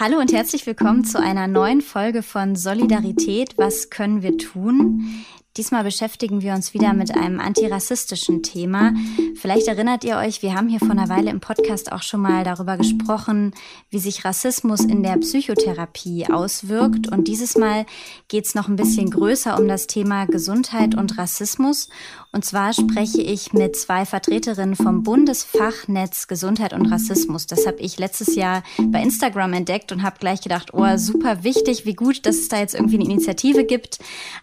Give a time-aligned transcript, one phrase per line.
[0.00, 3.58] Hallo und herzlich willkommen zu einer neuen Folge von Solidarität.
[3.58, 5.24] Was können wir tun?
[5.58, 8.94] Diesmal beschäftigen wir uns wieder mit einem antirassistischen Thema.
[9.34, 12.44] Vielleicht erinnert ihr euch, wir haben hier vor einer Weile im Podcast auch schon mal
[12.44, 13.52] darüber gesprochen,
[13.90, 17.08] wie sich Rassismus in der Psychotherapie auswirkt.
[17.10, 17.86] Und dieses Mal
[18.28, 21.88] geht es noch ein bisschen größer um das Thema Gesundheit und Rassismus.
[22.30, 27.48] Und zwar spreche ich mit zwei Vertreterinnen vom Bundesfachnetz Gesundheit und Rassismus.
[27.48, 31.84] Das habe ich letztes Jahr bei Instagram entdeckt und habe gleich gedacht, oh, super wichtig,
[31.84, 33.98] wie gut, dass es da jetzt irgendwie eine Initiative gibt.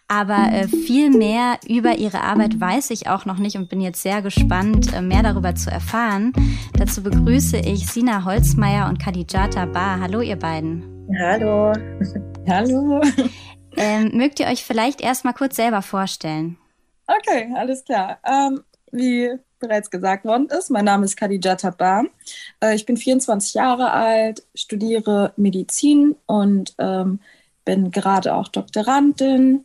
[0.10, 4.02] Aber äh, viel mehr über ihre Arbeit weiß ich auch noch nicht und bin jetzt
[4.02, 6.34] sehr gespannt, äh, mehr darüber zu erfahren.
[6.77, 9.99] Dazu begrüße ich Sina Holzmeier und Khadijata Bar.
[9.99, 10.84] Hallo, ihr beiden.
[11.20, 11.73] Hallo.
[12.48, 13.02] Hallo.
[13.77, 16.58] Ähm, mögt ihr euch vielleicht erst mal kurz selber vorstellen?
[17.08, 18.20] Okay, alles klar.
[18.26, 22.05] Ähm, wie bereits gesagt worden ist, mein Name ist Khadija Tabar.
[22.62, 27.20] Äh, ich bin 24 Jahre alt, studiere Medizin und ähm,
[27.65, 29.63] bin gerade auch Doktorandin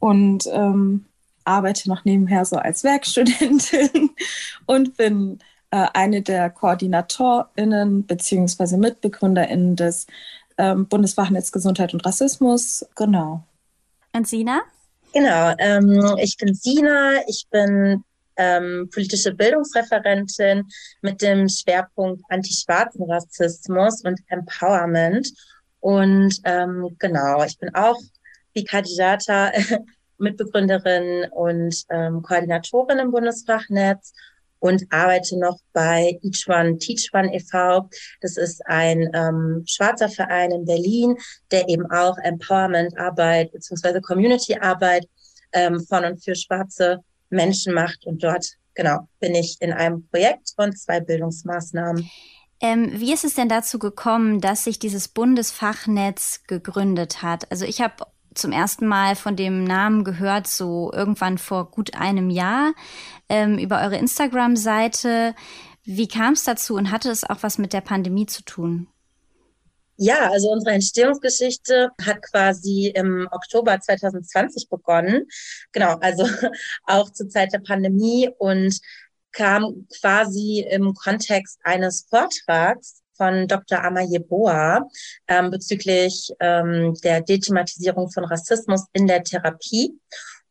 [0.00, 1.04] und ähm,
[1.44, 4.10] arbeite noch nebenher so als Werkstudentin
[4.66, 5.38] und bin
[5.70, 8.76] äh, eine der KoordinatorInnen bzw.
[8.76, 10.06] MitbegründerInnen des
[10.58, 12.84] ähm, Bundesfachnetz Gesundheit und Rassismus.
[12.96, 13.44] Genau.
[14.12, 14.62] Und Sina?
[15.12, 18.04] Genau, ähm, ich bin Sina, ich bin
[18.36, 20.68] ähm, politische Bildungsreferentin
[21.02, 25.28] mit dem Schwerpunkt anti-schwarzen Rassismus und Empowerment.
[25.80, 27.98] Und ähm, genau, ich bin auch
[28.54, 29.52] wie Kadijata
[30.18, 34.12] Mitbegründerin und ähm, Koordinatorin im Bundesfachnetz
[34.60, 37.88] und arbeite noch bei Each One Teach One e.V.
[38.20, 41.16] Das ist ein ähm, schwarzer Verein in Berlin,
[41.50, 44.00] der eben auch Empowerment-Arbeit bzw.
[44.00, 45.08] Community-Arbeit
[45.52, 46.98] ähm, von und für schwarze
[47.30, 48.04] Menschen macht.
[48.06, 52.08] Und dort, genau, bin ich in einem Projekt und zwei Bildungsmaßnahmen.
[52.62, 57.50] Ähm, wie ist es denn dazu gekommen, dass sich dieses Bundesfachnetz gegründet hat?
[57.50, 62.30] Also ich habe zum ersten Mal von dem Namen gehört, so irgendwann vor gut einem
[62.30, 62.72] Jahr,
[63.28, 65.34] ähm, über eure Instagram-Seite.
[65.84, 68.88] Wie kam es dazu und hatte es auch was mit der Pandemie zu tun?
[69.96, 75.26] Ja, also unsere Entstehungsgeschichte hat quasi im Oktober 2020 begonnen.
[75.72, 76.26] Genau, also
[76.86, 78.78] auch zur Zeit der Pandemie und
[79.32, 83.84] kam quasi im Kontext eines Vortrags von Dr.
[83.84, 84.88] Amaye Boa
[85.28, 89.92] ähm, bezüglich ähm, der Dethematisierung von Rassismus in der Therapie.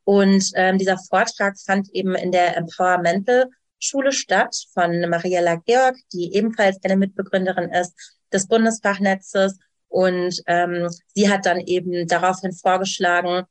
[0.03, 3.47] Und ähm, dieser Vortrag fand eben in der Empowermental
[3.79, 7.93] Schule statt von Mariella Georg, die ebenfalls eine Mitbegründerin ist
[8.31, 9.57] des Bundesfachnetzes.
[9.87, 13.45] Und ähm, sie hat dann eben daraufhin vorgeschlagen,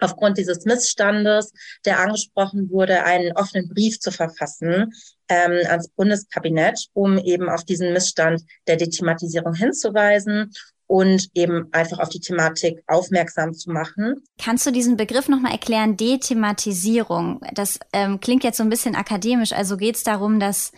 [0.00, 1.52] aufgrund dieses Missstandes,
[1.84, 4.92] der angesprochen wurde, einen offenen Brief zu verfassen
[5.28, 10.52] ähm, ans Bundeskabinett, um eben auf diesen Missstand der Dethematisierung hinzuweisen
[10.86, 14.16] und eben einfach auf die Thematik aufmerksam zu machen.
[14.42, 15.96] Kannst du diesen Begriff nochmal erklären?
[15.96, 17.40] Dethematisierung.
[17.54, 19.52] Das ähm, klingt jetzt so ein bisschen akademisch.
[19.52, 20.72] Also geht es darum, dass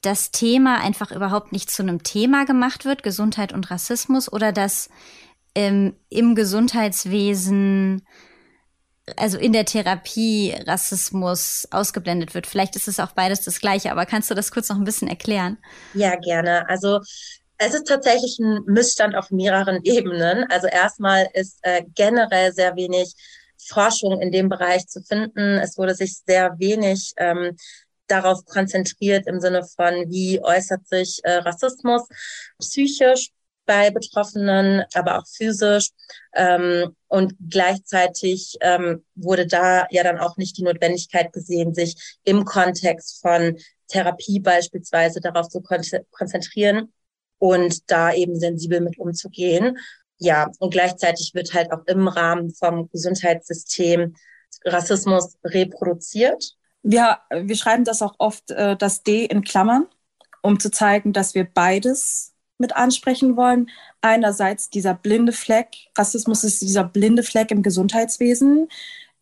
[0.00, 4.88] das Thema einfach überhaupt nicht zu einem Thema gemacht wird, Gesundheit und Rassismus, oder dass
[5.54, 8.06] ähm, im Gesundheitswesen
[9.16, 12.46] also in der Therapie Rassismus ausgeblendet wird.
[12.46, 15.08] Vielleicht ist es auch beides das Gleiche, aber kannst du das kurz noch ein bisschen
[15.08, 15.58] erklären?
[15.94, 16.68] Ja, gerne.
[16.68, 17.00] Also
[17.58, 20.44] es ist tatsächlich ein Missstand auf mehreren Ebenen.
[20.50, 23.14] Also erstmal ist äh, generell sehr wenig
[23.66, 25.58] Forschung in dem Bereich zu finden.
[25.58, 27.56] Es wurde sich sehr wenig ähm,
[28.06, 32.02] darauf konzentriert im Sinne von, wie äußert sich äh, Rassismus
[32.58, 33.30] psychisch
[33.68, 35.90] bei Betroffenen, aber auch physisch.
[36.34, 42.46] Ähm, und gleichzeitig ähm, wurde da ja dann auch nicht die Notwendigkeit gesehen, sich im
[42.46, 43.58] Kontext von
[43.88, 46.92] Therapie beispielsweise darauf zu kon konzentrieren
[47.38, 49.76] und da eben sensibel mit umzugehen.
[50.16, 54.16] Ja, und gleichzeitig wird halt auch im Rahmen vom Gesundheitssystem
[54.64, 56.56] Rassismus reproduziert.
[56.82, 59.86] Wir, wir schreiben das auch oft, äh, das D in Klammern,
[60.42, 63.70] um zu zeigen, dass wir beides mit ansprechen wollen.
[64.00, 68.68] Einerseits dieser blinde Fleck, Rassismus ist dieser blinde Fleck im Gesundheitswesen,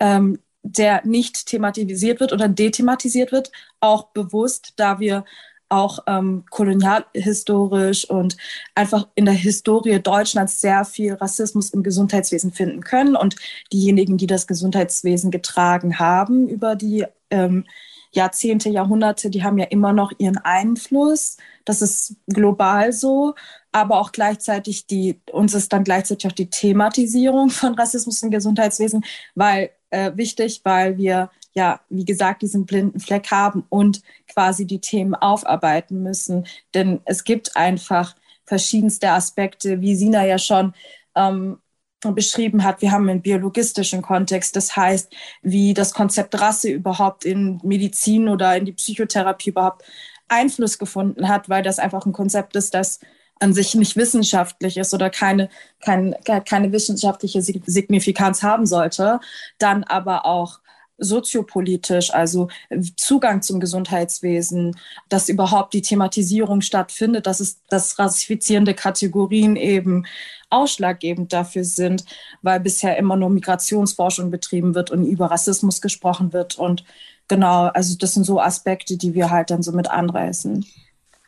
[0.01, 5.25] ähm, der nicht thematisiert wird oder dethematisiert wird, auch bewusst, da wir
[5.69, 8.37] auch ähm, kolonialhistorisch und
[8.75, 13.17] einfach in der Historie Deutschlands sehr viel Rassismus im Gesundheitswesen finden können.
[13.17, 13.37] Und
[13.73, 17.65] diejenigen, die das Gesundheitswesen getragen haben über die ähm,
[18.17, 21.37] Jahrzehnte, Jahrhunderte, die haben ja immer noch ihren Einfluss.
[21.65, 23.35] Das ist global so,
[23.73, 29.05] aber auch gleichzeitig die, uns ist dann gleichzeitig auch die Thematisierung von Rassismus im Gesundheitswesen,
[29.35, 34.81] weil äh, wichtig, weil wir ja, wie gesagt, diesen blinden Fleck haben und quasi die
[34.81, 36.47] Themen aufarbeiten müssen.
[36.75, 38.15] Denn es gibt einfach
[38.45, 40.75] verschiedenste Aspekte, wie Sina ja schon
[41.15, 41.59] ähm,
[42.15, 42.83] beschrieben hat.
[42.83, 45.13] Wir haben einen biologistischen Kontext, das heißt,
[45.43, 49.85] wie das Konzept Rasse überhaupt in Medizin oder in die Psychotherapie überhaupt
[50.29, 53.01] Einfluss gefunden hat, weil das einfach ein Konzept ist, das
[53.39, 55.49] an sich nicht wissenschaftlich ist oder keine,
[55.85, 59.21] kein, keine wissenschaftliche Signifikanz haben sollte,
[59.59, 60.61] dann aber auch
[60.99, 62.49] soziopolitisch, also
[62.97, 64.77] Zugang zum Gesundheitswesen,
[65.09, 70.07] dass überhaupt die Thematisierung stattfindet, dass es dass rassifizierende Kategorien eben
[70.51, 72.05] ausschlaggebend dafür sind,
[72.43, 76.85] weil bisher immer nur Migrationsforschung betrieben wird und über Rassismus gesprochen wird und
[77.29, 80.65] genau, also das sind so Aspekte, die wir halt dann so mit anreißen.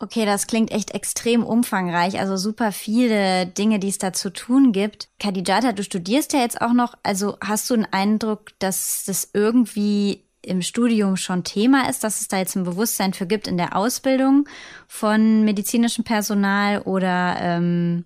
[0.00, 4.70] Okay, das klingt echt extrem umfangreich, also super viele Dinge, die es da zu tun
[4.70, 5.08] gibt.
[5.18, 10.24] Khadijata, du studierst ja jetzt auch noch, also hast du einen Eindruck, dass das irgendwie
[10.42, 13.74] im Studium schon Thema ist, dass es da jetzt ein Bewusstsein für gibt in der
[13.74, 14.48] Ausbildung
[14.86, 18.04] von medizinischem Personal oder ähm,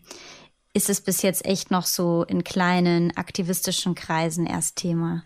[0.73, 5.25] ist es bis jetzt echt noch so in kleinen aktivistischen Kreisen erst Thema?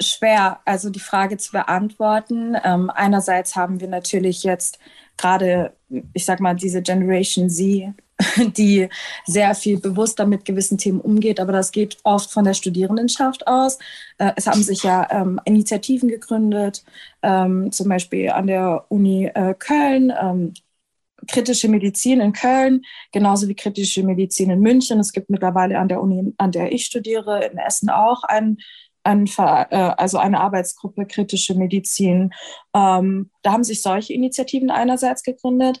[0.00, 2.56] Schwer, also die Frage zu beantworten.
[2.64, 4.78] Ähm, einerseits haben wir natürlich jetzt
[5.16, 5.72] gerade,
[6.12, 7.94] ich sag mal, diese Generation Z,
[8.56, 8.88] die
[9.26, 13.78] sehr viel bewusster mit gewissen Themen umgeht, aber das geht oft von der Studierendenschaft aus.
[14.18, 16.84] Äh, es haben sich ja ähm, Initiativen gegründet,
[17.22, 20.54] ähm, zum Beispiel an der Uni äh, Köln, ähm,
[21.26, 25.00] kritische Medizin in Köln, genauso wie kritische Medizin in München.
[25.00, 28.58] Es gibt mittlerweile an der Uni, an der ich studiere, in Essen auch ein
[29.02, 32.32] ein, äh, also eine Arbeitsgruppe kritische Medizin.
[32.74, 35.80] Ähm, da haben sich solche Initiativen einerseits gegründet.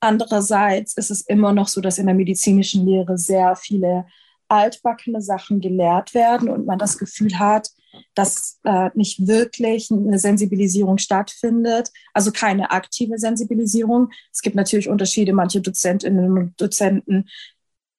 [0.00, 4.06] Andererseits ist es immer noch so, dass in der medizinischen Lehre sehr viele
[4.48, 7.70] altbackene Sachen gelehrt werden und man das Gefühl hat,
[8.14, 14.10] dass äh, nicht wirklich eine Sensibilisierung stattfindet, also keine aktive Sensibilisierung.
[14.32, 17.28] Es gibt natürlich Unterschiede, manche Dozentinnen und Dozenten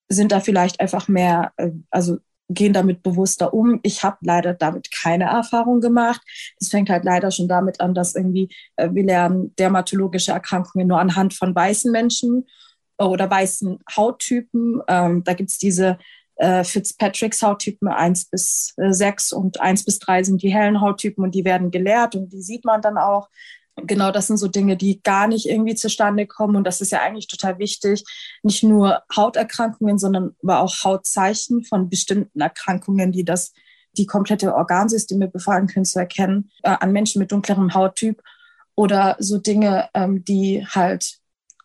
[0.08, 2.18] sind da vielleicht einfach mehr, äh, also
[2.50, 3.80] gehen damit bewusster um.
[3.82, 6.20] Ich habe leider damit keine Erfahrung gemacht.
[6.60, 10.98] Es fängt halt leider schon damit an, dass irgendwie äh, wir lernen dermatologische Erkrankungen nur
[10.98, 12.46] anhand von weißen Menschen
[12.98, 14.82] oder weißen Hauttypen.
[14.88, 15.98] Ähm, da gibt es diese
[16.36, 21.22] äh, Fitzpatricks Hauttypen 1 bis äh, 6 und 1 bis 3 sind die hellen Hauttypen
[21.22, 23.28] und die werden gelehrt und die sieht man dann auch
[23.76, 26.56] genau das sind so Dinge, die gar nicht irgendwie zustande kommen.
[26.56, 28.04] Und das ist ja eigentlich total wichtig,
[28.42, 33.52] nicht nur Hauterkrankungen, sondern aber auch Hautzeichen von bestimmten Erkrankungen, die das
[33.96, 38.22] die komplette Organsysteme befallen können, zu erkennen äh, an Menschen mit dunklerem Hauttyp
[38.76, 41.19] oder so Dinge, ähm, die halt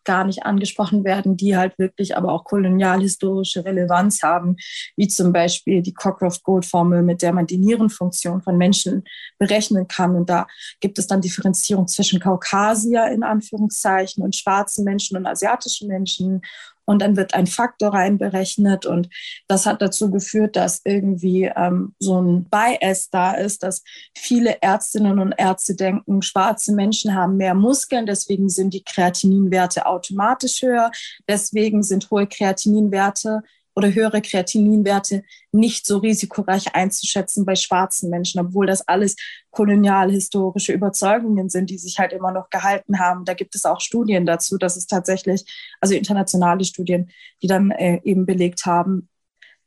[0.06, 4.56] gar nicht angesprochen werden, die halt wirklich aber auch kolonialhistorische Relevanz haben,
[4.96, 9.04] wie zum Beispiel die Cockcroft-Gold-Formel, mit der man die Nierenfunktion von Menschen
[9.38, 10.16] berechnen kann.
[10.16, 10.48] Und da
[10.80, 16.42] gibt es dann Differenzierung zwischen Kaukasier in Anführungszeichen und schwarzen Menschen und asiatischen Menschen
[16.86, 19.10] und dann wird ein Faktor reinberechnet und
[19.48, 23.84] das hat dazu geführt, dass irgendwie ähm, so ein Bias da ist, dass
[24.16, 30.62] viele Ärztinnen und Ärzte denken, schwarze Menschen haben mehr Muskeln, deswegen sind die Kreatininwerte automatisch
[30.62, 30.92] höher,
[31.28, 33.42] deswegen sind hohe Kreatininwerte
[33.76, 39.16] oder höhere Kreatininwerte nicht so risikoreich einzuschätzen bei schwarzen Menschen, obwohl das alles
[39.52, 43.26] kolonialhistorische Überzeugungen sind, die sich halt immer noch gehalten haben.
[43.26, 45.46] Da gibt es auch Studien dazu, dass es tatsächlich,
[45.82, 47.12] also internationale Studien,
[47.42, 49.10] die dann äh, eben belegt haben,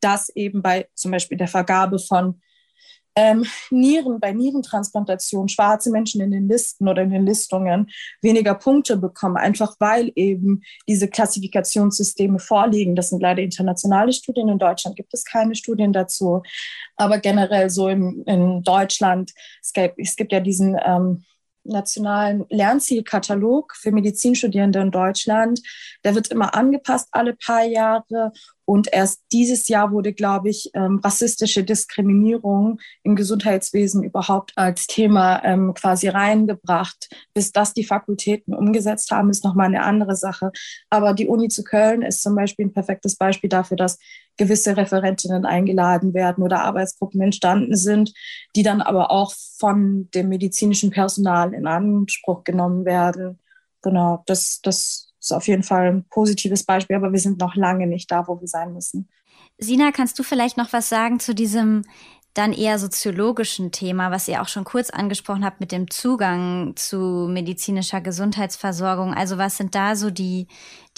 [0.01, 2.41] dass eben bei zum Beispiel der Vergabe von
[3.19, 7.91] ähm, Nieren, bei Nierentransplantation schwarze Menschen in den Listen oder in den Listungen
[8.23, 12.95] weniger Punkte bekommen, einfach weil eben diese Klassifikationssysteme vorliegen.
[12.95, 14.49] Das sind leider internationale Studien.
[14.49, 16.43] In Deutschland gibt es keine Studien dazu.
[16.95, 21.25] Aber generell so in, in Deutschland, es gibt, es gibt ja diesen ähm,
[21.65, 25.61] nationalen Lernzielkatalog für Medizinstudierende in Deutschland.
[26.05, 28.33] Der wird immer angepasst alle paar Jahre.
[28.69, 35.43] Und erst dieses Jahr wurde, glaube ich, ähm, rassistische Diskriminierung im Gesundheitswesen überhaupt als Thema
[35.43, 37.09] ähm, quasi reingebracht.
[37.33, 40.53] Bis das die Fakultäten umgesetzt haben, ist nochmal eine andere Sache.
[40.91, 43.99] Aber die Uni zu Köln ist zum Beispiel ein perfektes Beispiel dafür, dass
[44.37, 48.13] gewisse Referentinnen eingeladen werden oder Arbeitsgruppen entstanden sind,
[48.55, 53.39] die dann aber auch von dem medizinischen Personal in Anspruch genommen werden.
[53.81, 57.87] Genau, das, das ist auf jeden Fall ein positives Beispiel, aber wir sind noch lange
[57.87, 59.09] nicht da, wo wir sein müssen.
[59.59, 61.83] Sina, kannst du vielleicht noch was sagen zu diesem
[62.35, 67.27] dann eher soziologischen Thema, was ihr auch schon kurz angesprochen habt mit dem Zugang zu
[67.29, 69.13] medizinischer Gesundheitsversorgung.
[69.13, 70.47] Also was sind da so die,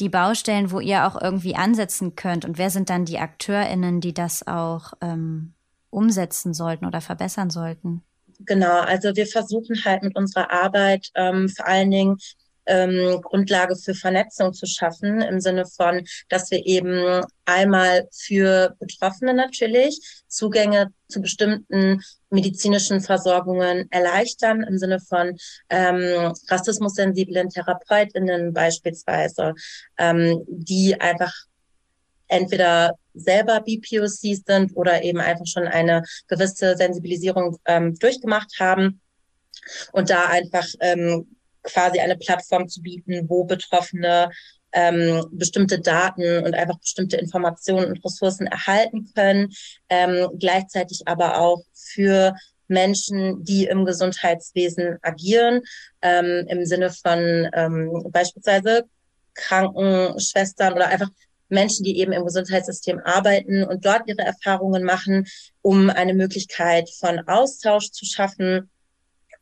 [0.01, 2.45] die Baustellen, wo ihr auch irgendwie ansetzen könnt?
[2.45, 5.55] Und wer sind dann die AkteurInnen, die das auch ähm,
[5.89, 8.03] umsetzen sollten oder verbessern sollten?
[8.41, 12.19] Genau, also wir versuchen halt mit unserer Arbeit ähm, vor allen Dingen
[12.67, 19.35] ähm, Grundlage für Vernetzung zu schaffen, im Sinne von, dass wir eben einmal für Betroffene
[19.35, 22.01] natürlich Zugänge zu bestimmten
[22.31, 25.37] medizinischen Versorgungen erleichtern, im Sinne von
[25.69, 29.55] ähm, rassismussensiblen TherapeutInnen beispielsweise,
[29.99, 31.33] ähm, die einfach
[32.29, 39.01] entweder selber BPOCs sind oder eben einfach schon eine gewisse Sensibilisierung ähm, durchgemacht haben
[39.93, 44.31] und da einfach ähm, quasi eine Plattform zu bieten, wo Betroffene
[44.73, 49.53] ähm, bestimmte Daten und einfach bestimmte Informationen und Ressourcen erhalten können,
[49.89, 52.35] ähm, gleichzeitig aber auch für
[52.69, 55.63] Menschen, die im Gesundheitswesen agieren,
[56.03, 58.85] ähm, im Sinne von ähm, beispielsweise
[59.35, 61.11] Krankenschwestern oder einfach
[61.49, 65.27] Menschen, die eben im Gesundheitssystem arbeiten und dort ihre Erfahrungen machen,
[65.63, 68.71] um eine Möglichkeit von Austausch zu schaffen.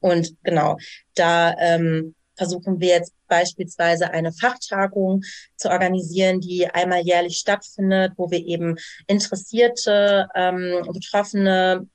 [0.01, 0.79] Und genau,
[1.15, 5.23] da ähm, versuchen wir jetzt beispielsweise eine Fachtagung
[5.57, 8.77] zu organisieren, die einmal jährlich stattfindet, wo wir eben
[9.07, 11.87] interessierte, ähm, Betroffene,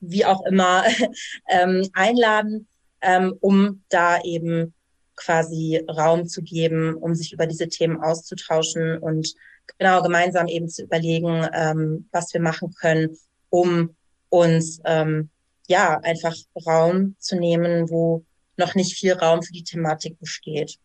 [0.00, 0.84] wie auch immer,
[1.48, 2.66] ähm, einladen,
[3.00, 4.74] ähm, um da eben
[5.16, 9.34] quasi Raum zu geben, um sich über diese Themen auszutauschen und
[9.78, 13.16] genau gemeinsam eben zu überlegen, ähm, was wir machen können,
[13.50, 13.94] um
[14.28, 15.30] uns ähm,
[15.68, 16.34] ja einfach
[16.66, 18.24] Raum zu nehmen, wo
[18.56, 20.78] noch nicht viel Raum für die Thematik besteht.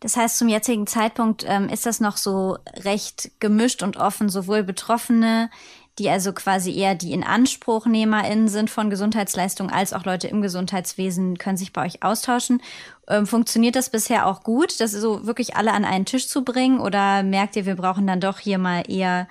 [0.00, 4.62] Das heißt, zum jetzigen Zeitpunkt ähm, ist das noch so recht gemischt und offen, sowohl
[4.62, 5.50] Betroffene,
[5.98, 11.58] die also quasi eher die Inanspruchnehmerinnen sind von Gesundheitsleistungen, als auch Leute im Gesundheitswesen können
[11.58, 12.62] sich bei euch austauschen.
[13.08, 16.80] Ähm, funktioniert das bisher auch gut, das so wirklich alle an einen Tisch zu bringen?
[16.80, 19.28] Oder merkt ihr, wir brauchen dann doch hier mal eher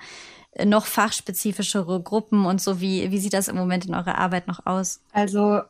[0.64, 2.80] noch fachspezifischere Gruppen und so?
[2.80, 5.00] Wie, wie sieht das im Moment in eurer Arbeit noch aus?
[5.12, 5.60] Also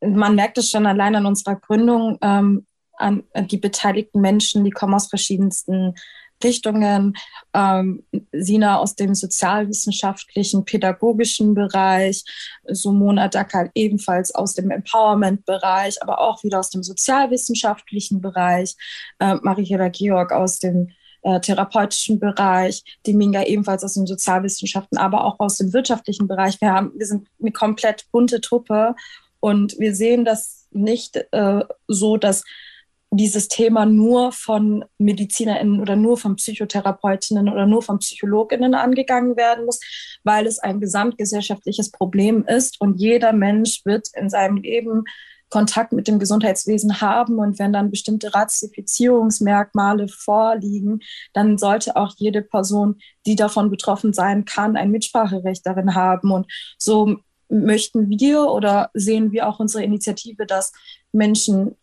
[0.00, 2.66] man merkt es schon allein an unserer Gründung, ähm,
[2.98, 5.94] an die beteiligten Menschen, die kommen aus verschiedensten
[6.42, 7.14] Richtungen.
[7.54, 12.24] Ähm, Sina aus dem sozialwissenschaftlichen, pädagogischen Bereich,
[12.66, 18.74] Sumona Dakal ebenfalls aus dem Empowerment-Bereich, aber auch wieder aus dem sozialwissenschaftlichen Bereich,
[19.18, 20.90] äh, Mariela Georg aus dem
[21.22, 26.60] äh, therapeutischen Bereich, die Minga ebenfalls aus den Sozialwissenschaften, aber auch aus dem wirtschaftlichen Bereich.
[26.60, 28.94] Wir, haben, wir sind eine komplett bunte Truppe
[29.40, 32.44] und wir sehen das nicht äh, so, dass
[33.14, 39.66] dieses Thema nur von MedizinerInnen oder nur von Psychotherapeutinnen oder nur von PsychologInnen angegangen werden
[39.66, 39.80] muss,
[40.24, 45.04] weil es ein gesamtgesellschaftliches Problem ist und jeder Mensch wird in seinem Leben
[45.52, 51.00] Kontakt mit dem Gesundheitswesen haben und wenn dann bestimmte Ratifizierungsmerkmale vorliegen,
[51.34, 56.30] dann sollte auch jede Person, die davon betroffen sein kann, ein Mitspracherecht darin haben.
[56.30, 57.16] Und so
[57.50, 60.72] möchten wir oder sehen wir auch unsere Initiative, dass
[61.12, 61.76] Menschen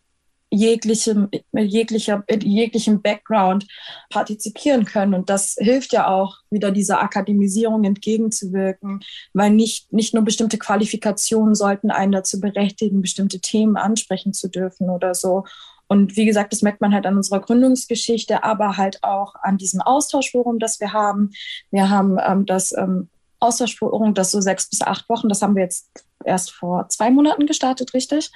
[0.50, 3.66] jeglichem, jeglicher, jeglichem Background
[4.10, 5.14] partizipieren können.
[5.14, 9.00] Und das hilft ja auch, wieder dieser Akademisierung entgegenzuwirken,
[9.32, 14.90] weil nicht, nicht nur bestimmte Qualifikationen sollten einen dazu berechtigen, bestimmte Themen ansprechen zu dürfen
[14.90, 15.44] oder so.
[15.86, 19.80] Und wie gesagt, das merkt man halt an unserer Gründungsgeschichte, aber halt auch an diesem
[19.80, 21.30] Austauschforum, das wir haben.
[21.72, 23.08] Wir haben ähm, das ähm,
[23.40, 25.90] Austauschforum, das so sechs bis acht Wochen, das haben wir jetzt
[26.24, 28.30] erst vor zwei Monaten gestartet, richtig,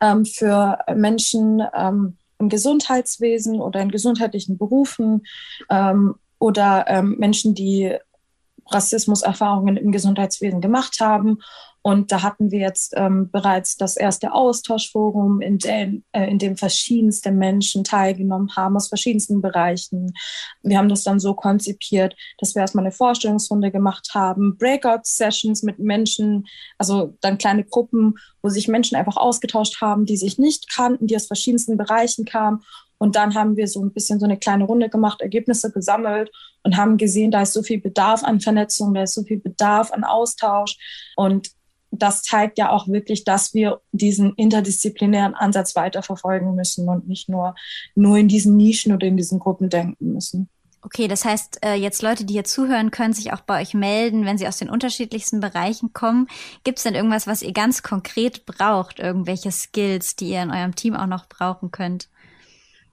[0.00, 5.26] ähm, für Menschen ähm, im Gesundheitswesen oder in gesundheitlichen Berufen
[5.68, 7.94] ähm, oder ähm, Menschen, die
[8.70, 11.38] Rassismuserfahrungen im Gesundheitswesen gemacht haben
[11.82, 16.58] und da hatten wir jetzt ähm, bereits das erste Austauschforum, in dem, äh, in dem
[16.58, 20.12] verschiedenste Menschen teilgenommen haben aus verschiedensten Bereichen.
[20.62, 25.78] Wir haben das dann so konzipiert, dass wir erstmal eine Vorstellungsrunde gemacht haben, Breakout-Sessions mit
[25.78, 26.46] Menschen,
[26.76, 31.16] also dann kleine Gruppen, wo sich Menschen einfach ausgetauscht haben, die sich nicht kannten, die
[31.16, 32.62] aus verschiedensten Bereichen kamen.
[32.98, 36.30] Und dann haben wir so ein bisschen so eine kleine Runde gemacht, Ergebnisse gesammelt
[36.62, 39.90] und haben gesehen, da ist so viel Bedarf an Vernetzung, da ist so viel Bedarf
[39.92, 40.76] an Austausch.
[41.16, 41.48] Und
[41.90, 47.54] das zeigt ja auch wirklich, dass wir diesen interdisziplinären Ansatz weiterverfolgen müssen und nicht nur,
[47.94, 50.48] nur in diesen Nischen oder in diesen Gruppen denken müssen.
[50.82, 54.24] Okay, das heißt, äh, jetzt Leute, die hier zuhören, können sich auch bei euch melden,
[54.24, 56.26] wenn sie aus den unterschiedlichsten Bereichen kommen.
[56.64, 58.98] Gibt es denn irgendwas, was ihr ganz konkret braucht?
[58.98, 62.08] Irgendwelche Skills, die ihr in eurem Team auch noch brauchen könnt?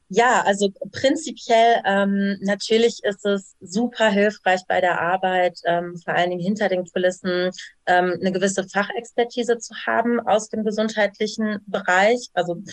[0.10, 6.30] Ja, also prinzipiell ähm, natürlich ist es super hilfreich bei der Arbeit, ähm, vor allen
[6.30, 7.52] Dingen hinter den Kulissen,
[7.86, 12.64] ähm, eine gewisse Fachexpertise zu haben aus dem gesundheitlichen Bereich, also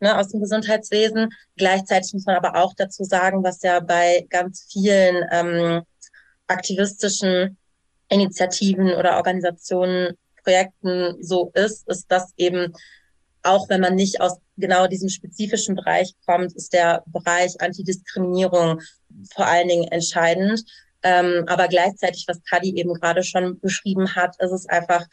[0.00, 1.28] ne, aus dem Gesundheitswesen.
[1.56, 5.82] Gleichzeitig muss man aber auch dazu sagen, was ja bei ganz vielen ähm,
[6.46, 7.58] aktivistischen
[8.08, 12.72] Initiativen oder Organisationen, Projekten so ist, ist, dass eben
[13.42, 18.80] auch wenn man nicht aus genau diesem spezifischen Bereich kommt, ist der Bereich Antidiskriminierung
[19.34, 20.64] vor allen Dingen entscheidend.
[21.02, 25.06] Ähm, aber gleichzeitig, was Kadi eben gerade schon beschrieben hat, ist es einfach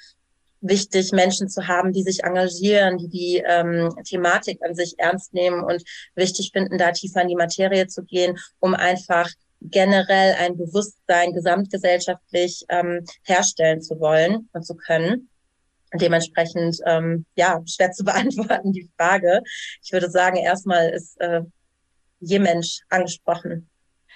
[0.61, 5.63] wichtig, Menschen zu haben, die sich engagieren, die die ähm, Thematik an sich ernst nehmen
[5.63, 5.83] und
[6.15, 9.29] wichtig finden, da tiefer in die Materie zu gehen, um einfach
[9.61, 15.29] generell ein Bewusstsein gesamtgesellschaftlich ähm, herstellen zu wollen und zu können.
[15.97, 19.41] Dementsprechend, ähm, ja, schwer zu beantworten, die Frage.
[19.83, 21.41] Ich würde sagen, erstmal ist äh,
[22.19, 23.69] je Mensch angesprochen.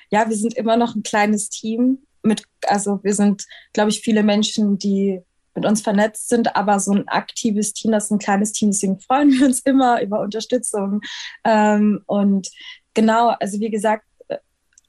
[0.09, 4.23] Ja, wir sind immer noch ein kleines Team mit, also wir sind, glaube ich, viele
[4.23, 5.21] Menschen, die
[5.55, 8.99] mit uns vernetzt sind, aber so ein aktives Team, das ist ein kleines Team, deswegen
[8.99, 11.01] freuen wir uns immer über Unterstützung.
[11.43, 12.49] Ähm, und
[12.93, 14.05] genau, also wie gesagt,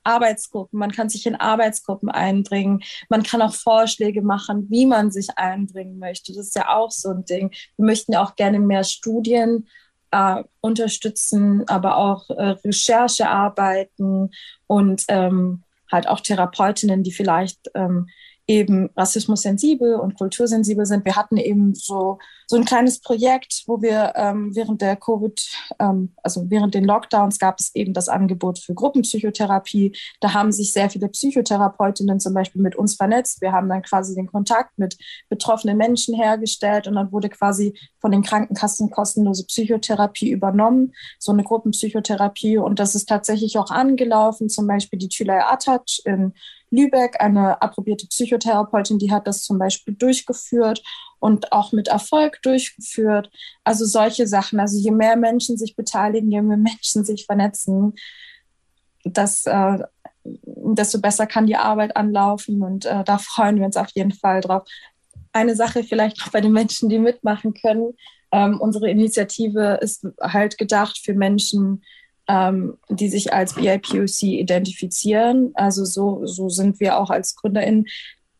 [0.05, 5.29] Arbeitsgruppen, man kann sich in Arbeitsgruppen einbringen, man kann auch Vorschläge machen, wie man sich
[5.37, 6.33] einbringen möchte.
[6.33, 7.51] Das ist ja auch so ein Ding.
[7.77, 9.69] Wir möchten ja auch gerne mehr Studien
[10.11, 14.31] äh, unterstützen, aber auch äh, Recherchearbeiten
[14.67, 18.09] und ähm, halt auch Therapeutinnen, die vielleicht ähm,
[18.51, 21.05] eben rassismussensibel und kultursensibel sind.
[21.05, 25.41] Wir hatten eben so, so ein kleines Projekt, wo wir ähm, während der Covid,
[25.79, 29.97] ähm, also während den Lockdowns gab es eben das Angebot für Gruppenpsychotherapie.
[30.19, 33.41] Da haben sich sehr viele Psychotherapeutinnen zum Beispiel mit uns vernetzt.
[33.41, 38.11] Wir haben dann quasi den Kontakt mit betroffenen Menschen hergestellt und dann wurde quasi von
[38.11, 42.59] den Krankenkassen kostenlose Psychotherapie übernommen, so eine Gruppenpsychotherapie.
[42.59, 46.33] Und das ist tatsächlich auch angelaufen, zum Beispiel die Tülay Atac in
[46.71, 50.83] Lübeck, eine approbierte Psychotherapeutin, die hat das zum Beispiel durchgeführt
[51.19, 53.31] und auch mit Erfolg durchgeführt.
[53.65, 54.61] Also solche Sachen.
[54.61, 57.95] Also je mehr Menschen sich beteiligen, je mehr Menschen sich vernetzen,
[59.05, 59.79] das, äh,
[60.25, 64.41] desto besser kann die Arbeit anlaufen und äh, da freuen wir uns auf jeden Fall
[64.43, 64.65] drauf.
[65.33, 67.95] Eine Sache vielleicht noch bei den Menschen, die mitmachen können.
[68.33, 71.83] Ähm, unsere Initiative ist halt gedacht für Menschen,
[72.31, 75.51] ähm, die sich als BIPOC identifizieren.
[75.55, 77.87] Also so, so sind wir auch als GründerInnen.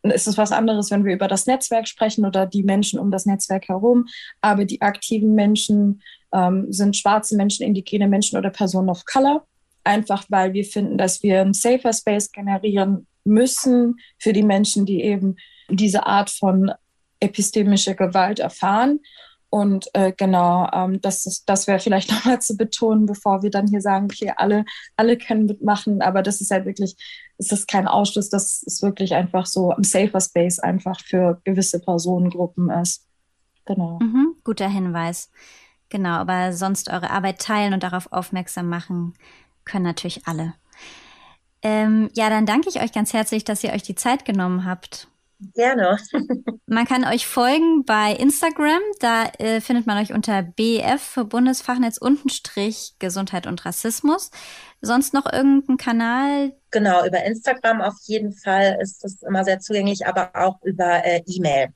[0.03, 3.25] Es ist was anderes, wenn wir über das Netzwerk sprechen oder die Menschen um das
[3.25, 4.05] Netzwerk herum.
[4.39, 6.01] Aber die aktiven Menschen
[6.33, 9.45] ähm, sind schwarze Menschen, indigene Menschen oder Personen of Color.
[9.83, 15.03] Einfach weil wir finden, dass wir einen safer Space generieren müssen für die Menschen, die
[15.03, 15.35] eben
[15.69, 16.71] diese Art von
[17.19, 19.01] epistemischer Gewalt erfahren.
[19.51, 23.81] Und äh, genau, ähm, das, das wäre vielleicht nochmal zu betonen, bevor wir dann hier
[23.81, 24.63] sagen, okay, alle,
[24.95, 26.95] alle können mitmachen, aber das ist halt wirklich,
[27.37, 31.81] es ist kein Ausschluss, das ist wirklich einfach so ein safer Space einfach für gewisse
[31.81, 33.05] Personengruppen ist.
[33.65, 33.99] Genau.
[34.01, 35.29] Mhm, guter Hinweis.
[35.89, 39.15] Genau, aber sonst eure Arbeit teilen und darauf aufmerksam machen
[39.65, 40.53] können natürlich alle.
[41.61, 45.09] Ähm, ja, dann danke ich euch ganz herzlich, dass ihr euch die Zeit genommen habt.
[45.53, 45.97] Gerne.
[46.67, 48.81] man kann euch folgen bei Instagram.
[48.99, 54.29] Da äh, findet man euch unter BF Bundesfachnetz Strich Gesundheit und Rassismus.
[54.81, 56.53] Sonst noch irgendein Kanal?
[56.71, 61.21] Genau, über Instagram auf jeden Fall ist das immer sehr zugänglich, aber auch über äh,
[61.25, 61.73] E-Mail.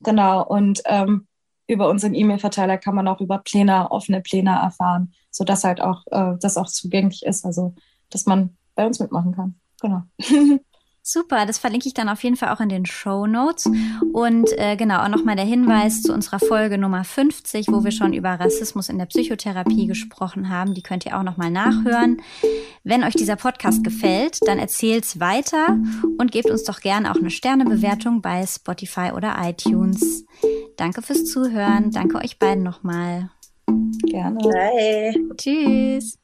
[0.00, 0.46] Genau.
[0.46, 1.26] Und ähm,
[1.66, 6.36] über unseren E-Mail-Verteiler kann man auch über Pläne, offene Pläne erfahren, sodass halt auch äh,
[6.40, 7.74] das auch zugänglich ist, also
[8.08, 9.60] dass man bei uns mitmachen kann.
[9.80, 10.02] Genau.
[11.02, 13.70] Super, das verlinke ich dann auf jeden Fall auch in den Show Notes.
[14.12, 18.12] Und äh, genau, auch nochmal der Hinweis zu unserer Folge Nummer 50, wo wir schon
[18.12, 20.74] über Rassismus in der Psychotherapie gesprochen haben.
[20.74, 22.20] Die könnt ihr auch nochmal nachhören.
[22.84, 25.78] Wenn euch dieser Podcast gefällt, dann erzählt's weiter
[26.18, 30.24] und gebt uns doch gerne auch eine Sternebewertung bei Spotify oder iTunes.
[30.76, 31.90] Danke fürs Zuhören.
[31.90, 33.30] Danke euch beiden nochmal.
[34.06, 34.38] Gerne.
[34.38, 35.14] Bye.
[35.36, 36.20] Tschüss.